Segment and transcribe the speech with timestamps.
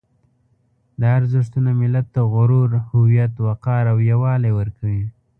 [0.99, 5.05] دا ارزښتونه ملت ته غرور، هویت، وقار او یووالی ورکوي.